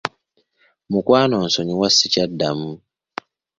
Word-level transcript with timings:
Mukwano 0.91 1.37
nsonyiwa 1.45 1.87
sikyaddamu. 1.97 2.71